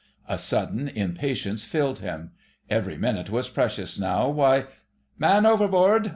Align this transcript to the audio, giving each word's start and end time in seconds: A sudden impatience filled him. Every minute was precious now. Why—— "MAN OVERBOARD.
A 0.27 0.39
sudden 0.39 0.87
impatience 0.87 1.63
filled 1.63 1.99
him. 1.99 2.31
Every 2.71 2.97
minute 2.97 3.29
was 3.29 3.49
precious 3.51 3.99
now. 3.99 4.29
Why—— 4.29 4.65
"MAN 5.19 5.45
OVERBOARD. 5.45 6.09